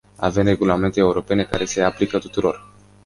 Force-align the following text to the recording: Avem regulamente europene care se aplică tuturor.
Avem 0.17 0.45
regulamente 0.47 0.99
europene 0.99 1.43
care 1.47 1.65
se 1.67 1.81
aplică 1.81 2.19
tuturor. 2.19 2.67